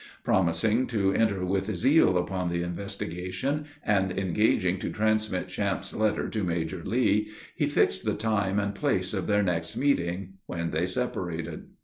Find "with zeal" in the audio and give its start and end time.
1.45-2.17